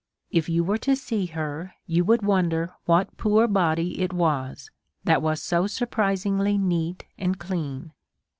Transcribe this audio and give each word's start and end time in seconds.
If 0.31 0.49
you 0.49 0.63
were 0.63 0.79
to 0.79 0.95
see 0.95 1.27
her, 1.27 1.75
you 1.85 2.03
would 2.05 2.23
wonder 2.23 2.73
what 2.85 3.17
poor 3.17 3.47
body 3.47 4.01
it 4.01 4.11
was 4.11 4.71
that 5.03 5.21
was 5.21 5.43
so 5.43 5.67
sur 5.67 5.85
prisingly 5.85 6.59
neat 6.59 7.05
and 7.19 7.37
clean. 7.37 7.91